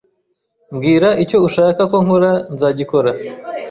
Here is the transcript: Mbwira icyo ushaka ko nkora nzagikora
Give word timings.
Mbwira 0.73 1.09
icyo 1.23 1.37
ushaka 1.47 1.81
ko 1.91 1.97
nkora 2.03 2.31
nzagikora 2.53 3.11